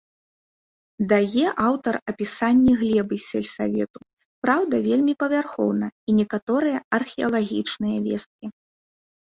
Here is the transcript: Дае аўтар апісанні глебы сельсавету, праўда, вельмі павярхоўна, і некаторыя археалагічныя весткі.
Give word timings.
Дае 1.11 1.43
аўтар 1.67 1.95
апісанні 2.13 2.73
глебы 2.79 3.15
сельсавету, 3.29 3.99
праўда, 4.47 4.75
вельмі 4.87 5.13
павярхоўна, 5.25 5.87
і 6.09 6.19
некаторыя 6.21 6.77
археалагічныя 7.01 7.97
весткі. 8.09 8.45